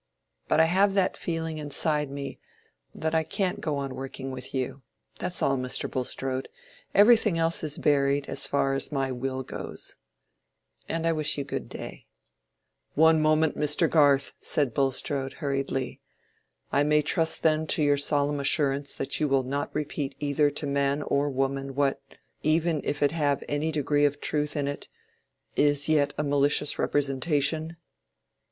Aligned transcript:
But 0.47 0.59
I 0.59 0.63
have 0.65 0.95
that 0.95 1.15
feeling 1.15 1.59
inside 1.59 2.09
me, 2.09 2.39
that 2.95 3.13
I 3.13 3.21
can't 3.21 3.61
go 3.61 3.75
on 3.77 3.93
working 3.93 4.31
with 4.31 4.51
you. 4.51 4.81
That's 5.19 5.43
all, 5.43 5.59
Mr. 5.59 5.87
Bulstrode. 5.87 6.49
Everything 6.95 7.37
else 7.37 7.63
is 7.63 7.77
buried, 7.77 8.25
so 8.25 8.33
far 8.49 8.73
as 8.73 8.91
my 8.91 9.11
will 9.11 9.43
goes. 9.43 9.97
And 10.89 11.05
I 11.05 11.11
wish 11.11 11.37
you 11.37 11.43
good 11.43 11.69
day." 11.69 12.07
"One 12.95 13.21
moment, 13.21 13.55
Mr. 13.55 13.87
Garth!" 13.87 14.33
said 14.39 14.73
Bulstrode, 14.73 15.33
hurriedly. 15.33 16.01
"I 16.71 16.81
may 16.81 17.03
trust 17.03 17.43
then 17.43 17.67
to 17.67 17.83
your 17.83 17.95
solemn 17.97 18.39
assurance 18.39 18.95
that 18.95 19.19
you 19.19 19.27
will 19.27 19.43
not 19.43 19.69
repeat 19.71 20.15
either 20.19 20.49
to 20.49 20.65
man 20.65 21.03
or 21.03 21.29
woman 21.29 21.75
what—even 21.75 22.81
if 22.83 23.03
it 23.03 23.11
have 23.11 23.43
any 23.47 23.71
degree 23.71 24.05
of 24.05 24.19
truth 24.19 24.55
in 24.55 24.67
it—is 24.67 25.87
yet 25.89 26.15
a 26.17 26.23
malicious 26.23 26.79
representation?" 26.79 27.77